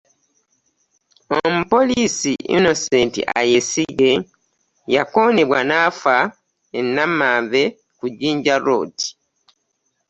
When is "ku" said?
7.97-8.05